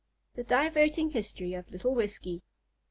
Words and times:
THE 0.33 0.43
DIVERTING 0.43 1.11
HISTORY 1.11 1.53
OF 1.53 1.69
LITTLE 1.69 1.93
WHISKEY. 1.93 2.41